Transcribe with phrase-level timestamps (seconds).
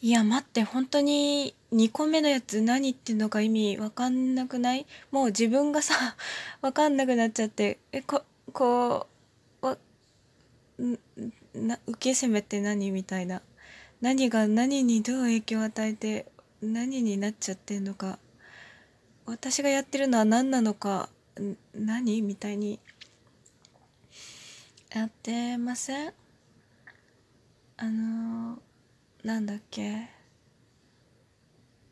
[0.00, 4.86] いや待って本当に2個目のやつ何言ってんのか意味わかんなくない？
[5.10, 5.94] もう自分がさ
[6.62, 8.22] わかんなくなっちゃってえこ
[8.52, 9.08] こ
[9.62, 9.76] うわ
[10.80, 10.98] ん
[11.54, 13.42] な受け攻めって何みたいな？
[14.00, 16.26] 何が何にどう影響を与えて
[16.62, 18.20] 何になっちゃってんのか？
[19.26, 21.08] 私がやってるのは何なのか？
[21.74, 22.78] 何みたいに
[24.94, 26.14] やってません？
[27.78, 28.62] あの
[29.28, 30.08] なんだっけ？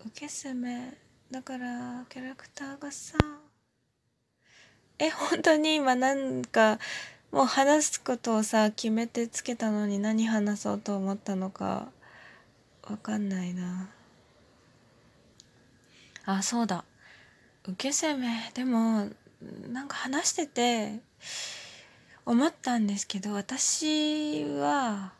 [0.00, 0.98] 受け攻め。
[1.30, 3.16] だからキャラクターがさ
[4.98, 6.80] え本当に今なんか
[7.30, 11.92] もう話すことをさ決めてつけたのに何話そうと思ったのか
[12.82, 13.90] わかんないな。
[16.24, 16.84] あそうだ。
[17.62, 18.50] 受け攻め。
[18.54, 19.06] でも
[19.68, 20.98] なんか話してて
[22.26, 25.12] 思ったんですけど私は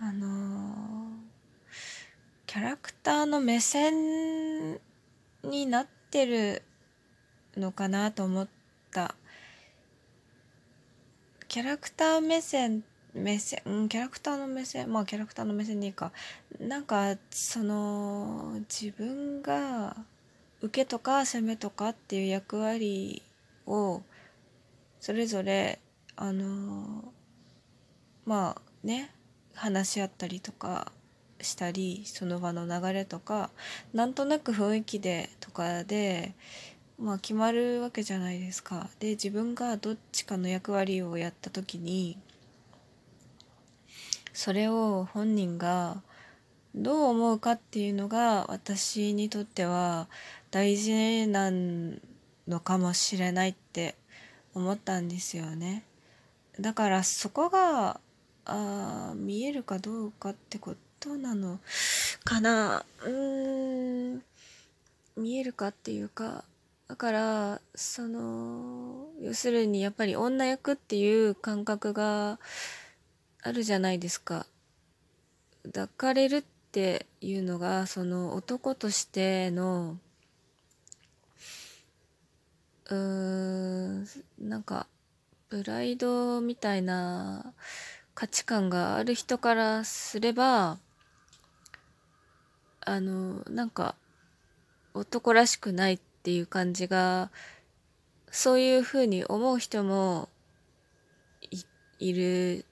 [0.00, 0.93] あの
[2.54, 4.74] キャラクターの目線
[5.42, 6.62] になってる
[7.56, 8.48] のかなと思っ
[8.92, 9.16] た。
[11.48, 16.12] キャラクター目線目線、うん、キャラクターの目線まあキャラクターの目線でいいか。
[16.60, 19.96] なんかその自分が
[20.62, 23.20] 受けとか攻めとかっていう役割
[23.66, 24.00] を
[25.00, 25.80] それぞれ
[26.14, 27.12] あの
[28.24, 29.10] まあね
[29.54, 30.92] 話し合ったりとか
[31.40, 33.50] したりその場の流れとか
[33.92, 36.34] なんとなく雰囲気でとかで
[36.98, 38.88] まあ決まるわけじゃないですか。
[39.00, 42.18] で自分がどっちかの役割をやった時に
[44.32, 46.02] それを本人が
[46.74, 50.08] どう思うかっていうのが私にとっては
[50.50, 53.94] 大事なのかもしれないって
[54.54, 55.84] 思ったんですよね。
[56.58, 58.00] だからそこが
[58.44, 60.76] あ見えるかどうかってこと
[61.10, 61.60] なの
[62.24, 62.84] かな？
[63.04, 64.22] うーん。
[65.16, 66.44] 見えるかっていうか。
[66.88, 72.38] だからその要するにやっぱり女役っていう感覚が
[73.42, 74.46] あるじゃないですか。
[75.64, 79.96] 抱かれるっていうのがその男としての
[82.90, 84.06] うーん
[84.38, 84.86] なんか
[85.48, 87.54] プライドみたいな
[88.14, 90.78] 価値観がある人からすれば
[92.84, 93.96] あのなんか
[94.92, 97.30] 男らしくないっていう感じが
[98.30, 100.28] そういうふうに思う人も
[101.98, 102.64] いる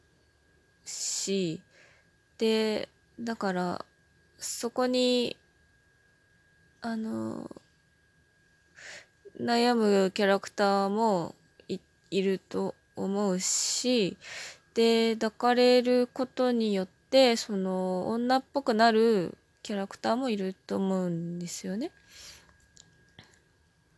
[0.85, 1.61] し
[2.39, 2.89] で
[3.21, 3.85] だから
[4.39, 5.37] そこに
[6.81, 7.49] あの
[9.41, 11.35] 悩むキャラクターも
[12.11, 14.19] いると思うし
[14.75, 21.93] で抱かれることによってその女っぽくなるキャラクターもいると思うんですよね。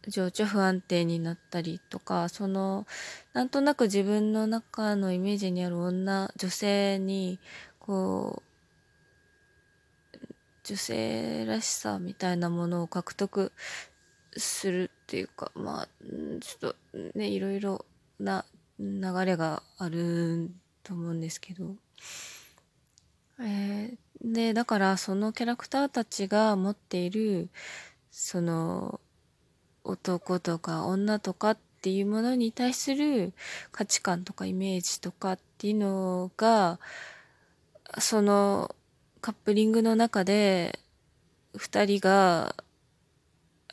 [0.08, 2.86] 情緒不安定になったりとかその
[3.32, 7.38] なんとなく自分の中のイメージにある女女性に
[7.78, 8.54] こう
[10.64, 13.52] 女性らしさみたいなものを獲得
[14.36, 15.88] するっていうかまあ
[16.40, 16.76] ちょっと
[17.18, 17.84] ねいろいろ
[18.18, 18.44] な
[18.78, 20.50] 流れがある
[20.82, 21.76] と思うんですけど。
[23.40, 27.50] えー、で、だからそのキャラクターたちが持っている、
[28.10, 29.00] その、
[29.84, 33.34] 男とか女とかっていうものに対する
[33.70, 36.80] 価値観とかイメージとかっていうのが、
[37.98, 38.74] その
[39.20, 40.78] カップリングの中で
[41.54, 42.56] 二人が、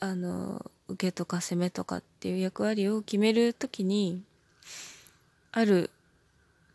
[0.00, 4.22] あの、受けとか攻めとかっていう役割を決めるときに、
[5.52, 5.90] ある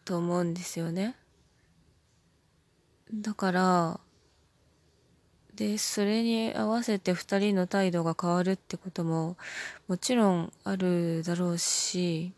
[0.03, 1.15] と思うんですよね。
[3.13, 3.99] だから、
[5.55, 9.37] で、それに合わせて二人の態度が変わるってことも
[9.87, 12.31] もちろんあるだろうし、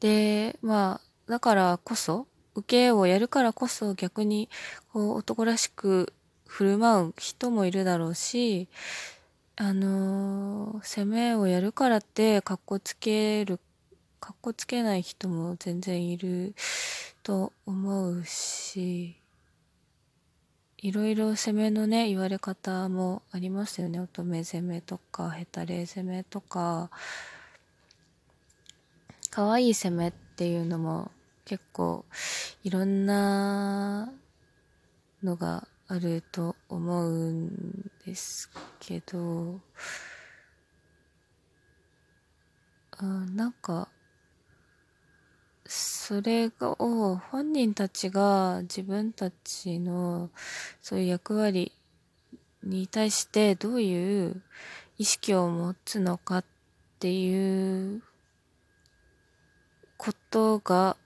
[0.00, 4.48] で、まあ、だからこそ、受けをやるからこそ逆に
[4.92, 6.12] こう男らしく
[6.46, 8.68] 振る舞う人もいるだろうし、
[9.56, 13.58] あのー、攻めをやるからって格好つける
[14.20, 16.54] かっこつけない人も全然いる
[17.22, 19.16] と思うし、
[20.78, 24.00] いろいろ攻めのね、言われ方もありますよね。
[24.00, 26.90] 乙女攻めとか、ヘタレ攻めとか、
[29.30, 31.10] 可愛い攻めっていうのも
[31.44, 32.04] 結構
[32.64, 34.12] いろんな
[35.22, 39.60] のがあると思うんですけど、
[42.98, 43.88] あなんか
[46.12, 50.28] それを本人たちが自分たちの
[50.82, 51.72] そういう役割
[52.62, 54.42] に対してどういう
[54.98, 56.44] 意識を持つのかっ
[56.98, 58.02] ていう
[59.96, 60.98] ことが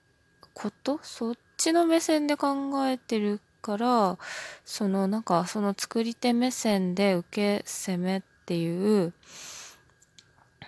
[0.55, 0.99] こと？
[1.05, 2.57] そっちの目線で考
[2.89, 4.19] えてるから
[4.65, 7.29] そのなんかその作り手目線で受
[7.61, 9.13] け攻めっていう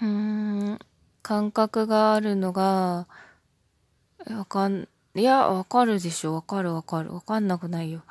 [0.00, 0.79] うん
[1.23, 3.08] 感覚があるのが
[4.35, 6.35] わかんいやわかるでしょ。
[6.35, 7.13] わかるわかる。
[7.13, 8.03] わかんなくないよ。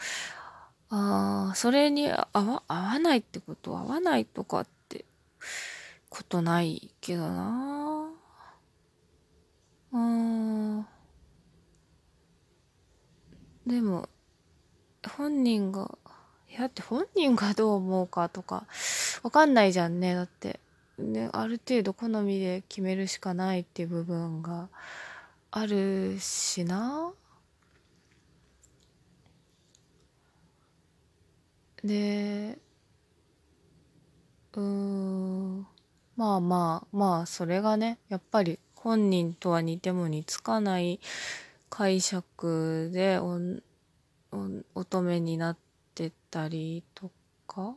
[0.90, 3.78] ああそれに合わ合わないってこと？
[3.78, 5.06] 合わないとかって
[6.10, 8.10] ことないけどな。
[9.94, 10.86] うん
[13.66, 14.10] でも
[15.18, 15.98] 本人が
[16.50, 18.66] いやって本人がどう思うかとか
[19.24, 20.16] わかんないじゃんね。
[20.16, 20.60] だって
[20.98, 24.68] ねある程度好みで決めるしかないっていう部分が。
[25.60, 27.12] あるしな。
[31.84, 32.60] で
[34.56, 35.68] うん
[36.16, 41.00] まあまあまあそれがねやっぱり本人とは似ても似つかない
[41.72, 43.40] 解釈でお
[44.76, 45.58] 乙女になっ
[45.96, 47.10] てたりと
[47.48, 47.76] か、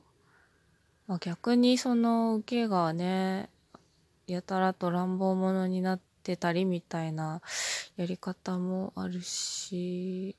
[1.07, 3.49] まあ、逆にその受けがね
[4.27, 7.41] やたらと乱暴者になってたりみたいな
[7.97, 10.37] やり方もあるし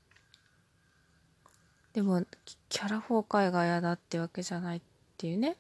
[1.93, 2.23] でも
[2.69, 4.81] キャラ崩壊が嫌だってわけじゃないっ
[5.17, 5.57] ていうね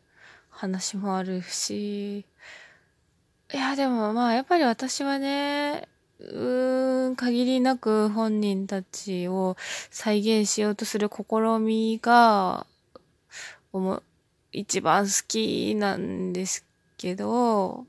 [0.49, 2.25] 話もあるしい
[3.51, 5.87] やでもまあやっぱり私はね
[6.19, 9.57] うーん限りなく本人たちを
[9.89, 12.65] 再現しようとする試みが
[13.73, 14.03] おも
[14.51, 16.65] 一番好きなんです
[16.97, 17.85] けど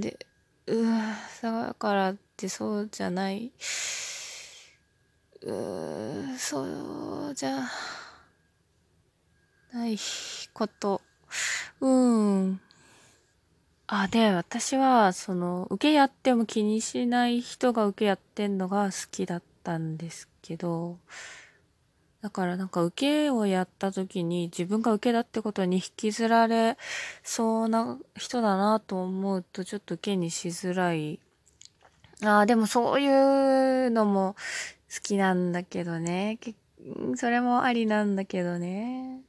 [0.00, 0.18] で
[0.66, 3.52] うわだからってそうじゃない。
[5.42, 7.68] うーそうじゃ
[9.72, 9.96] ない
[10.52, 11.00] こと。
[11.80, 12.60] うん。
[13.86, 20.98] あで私はその受けやっても気にしない人が受けやってんのが好きだったんですけど
[22.26, 26.76] だからなんか受けをやった時に自分が受けだってことに引きずられ
[27.22, 31.20] そうな人だなと思うとちょっと受けにしづらい。
[32.24, 33.06] ああ、でもそうい
[33.86, 34.34] うのも
[34.92, 36.40] 好きなんだけどね。
[37.14, 39.20] それもありなんだけどね。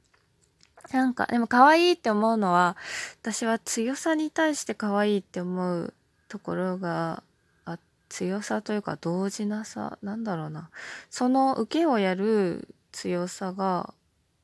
[0.91, 2.77] なんか、でも可愛いって思うのは、
[3.21, 5.94] 私は強さに対して可愛いって思う
[6.29, 7.21] ところが、
[7.65, 7.77] あ
[8.09, 10.69] 強さというか同時なさ、なんだろうな。
[11.09, 12.67] その受けをやる
[12.97, 13.94] 強さが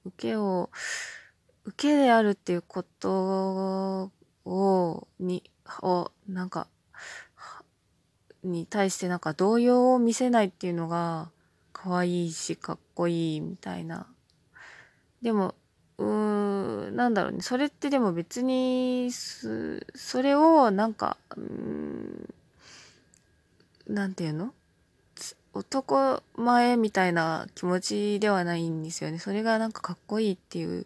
[0.05, 0.69] 受けを
[1.65, 4.11] 受けであるっていうこと
[4.45, 5.43] をに
[5.81, 6.67] をなんか
[8.43, 11.31] に対してなんか動揺を見せないっていうのが
[11.71, 14.05] 可愛いしかっこいいみたいな。
[15.23, 15.55] でも
[15.97, 17.41] うーんなんだろうね。
[17.41, 22.29] それってでも別にそれをなんかうん
[23.87, 24.53] なんていうの？
[25.53, 29.19] 男前みたいな気持ちではないんですよね。
[29.19, 30.85] それがなんかかっこいいっていう、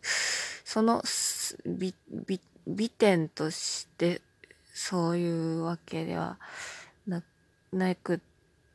[0.65, 1.01] その
[1.65, 1.95] 美、
[2.27, 4.21] 美、美点として
[4.73, 6.37] そういうわけでは
[7.07, 7.23] な、
[7.71, 8.19] なくっ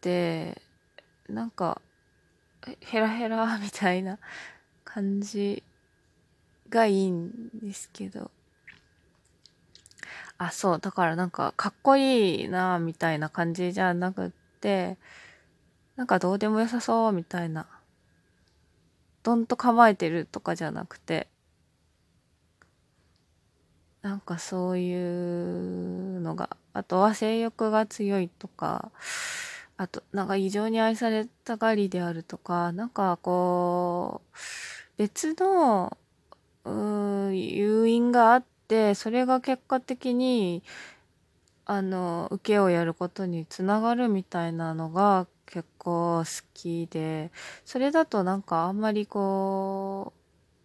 [0.01, 0.61] て、
[1.29, 1.81] なんか、
[2.81, 4.19] ヘラヘラみたいな
[4.85, 5.63] 感じ
[6.69, 8.31] がいいんですけど。
[10.39, 10.81] あ、そう。
[10.81, 14.31] だからなんか、かっこいいな、みたいな感じじゃなくっ
[14.61, 14.97] て、
[15.97, 17.67] なんかどうでもよさそうみたいな。
[19.23, 21.29] どんと構えてるとかじゃなくて、
[24.03, 28.91] なんかそういうのが、あとは性欲が強いとか、
[29.77, 34.37] あと、なんか異常に愛されたがりであるとか、なんかこう、
[34.99, 35.97] 別の、
[36.65, 40.63] う誘因があって、それが結果的に、
[41.65, 47.31] あの、受けをやることにつながるみたいなのが結構好きで、
[47.67, 50.15] それだとなんかあんまりこ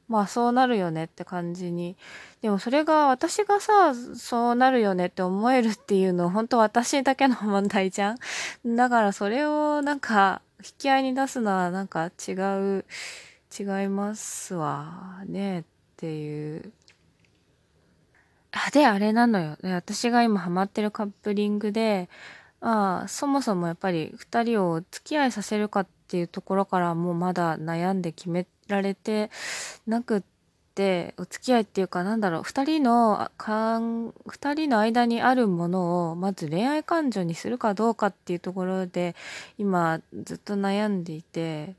[0.09, 1.97] う、まあそうなるよねって感じに。
[2.41, 8.75] でもそれが私がさ、そうなるよねって思えるっていうの本当私だけの問題じゃん。
[8.77, 12.85] だからそれをなんか引き合いに出すのはなんか違う、
[13.59, 15.63] 違いますわねっ
[15.97, 16.71] ていう。
[18.53, 19.57] あ、で、あれなのよ。
[19.63, 22.09] 私が今ハマってるカップリングで、
[22.61, 29.29] ああ、そもそもやっぱり2人を付き合いさせるかっていうところからもうまだ悩んで決められて
[29.85, 30.21] なくっ
[30.75, 39.15] てお付き合いっていうかなんだろう2人のかん2人の間にあるものをまず恋愛感情にするかどうかっていうところで
[39.57, 41.75] 今ずっと悩んでいて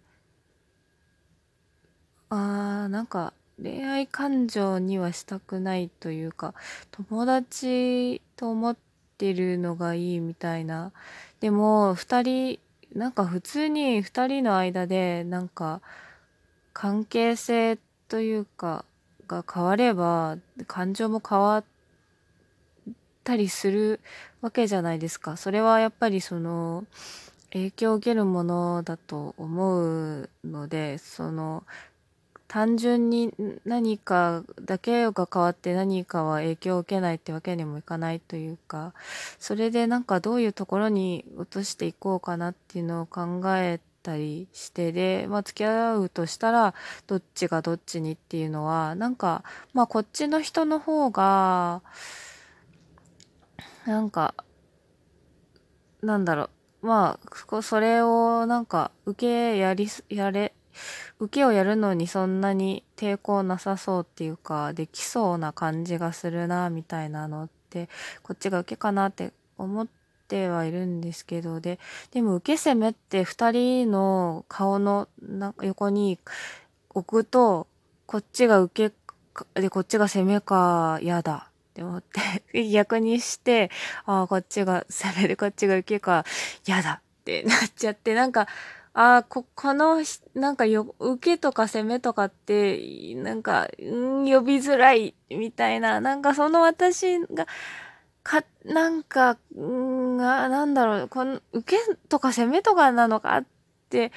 [2.30, 3.32] あーなんか
[3.62, 6.54] 恋愛感情にはしたくないというか
[6.90, 8.87] 友達と思って
[9.18, 10.92] てるのがいいみたいな
[11.40, 15.80] でも2人なんか普通に2人の間でなんか
[16.72, 18.84] 関係性というか
[19.26, 21.64] が変われば感情も変わっ
[23.24, 24.00] たりする
[24.40, 25.36] わけじゃないですか。
[25.36, 26.86] それはやっぱりその
[27.52, 31.64] 影響を受けるものだと思うのでその
[32.48, 33.32] 単純に
[33.66, 38.94] 何かだけが変わって何かは影響を受けないってわけにもいかないというか
[39.38, 46.74] それでなんかどういうところに落としていこうかなっていうのを考えたりしてで、まあ、付き合うとしたら
[47.06, 51.82] どっちがどっちにっていうのはなんかまあこっちの人の方が
[53.84, 54.34] なんか
[56.02, 56.50] なんだろう。
[56.80, 60.54] まあそれをなんか受けやりやれ
[61.20, 67.88] 受けをやるのにそんなに抵抗なさそうっていうか、できそうな感じがするな、みたいなのって、
[68.22, 69.88] こっちが受けかなって思っ
[70.28, 71.80] てはいるんですけど、で、
[72.12, 75.08] でも受け攻めって二人の顔の
[75.62, 76.18] 横に
[76.90, 77.66] 置くと、
[78.06, 81.48] こっちが受け、で、こっちが攻めか、嫌だ。
[81.70, 83.70] って思って 逆にして、
[84.04, 86.24] ああ、こっちが攻めでこっちが受けか、
[86.66, 88.48] 嫌だってなっちゃって、なんか、
[89.00, 90.02] あ、こ、この、
[90.34, 97.46] なんかよ、受けとか攻めとかって、なんか、ん呼びづらい、みたいな、なんかその私が、
[98.24, 103.44] か、なんか、んが、なんだろう、この、受けとか攻めとかなのかっ
[103.88, 104.10] て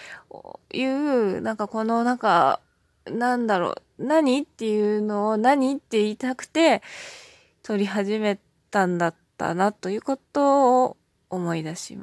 [0.73, 2.59] いう、なんかこの、なんか、
[3.05, 6.81] なんだろう、何っていうのを何って言いたくて、
[7.61, 8.39] 撮り始め
[8.71, 10.97] たんだったな、ということを
[11.29, 12.00] 思い出しました。